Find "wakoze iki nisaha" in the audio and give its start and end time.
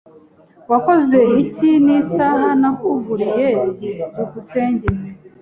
0.71-2.47